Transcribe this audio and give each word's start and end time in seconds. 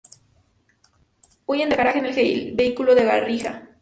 Huyen 1.45 1.69
del 1.69 1.77
garaje 1.77 1.99
en 1.99 2.07
el 2.07 2.55
vehículo 2.55 2.95
de 2.95 3.05
Garriga. 3.05 3.69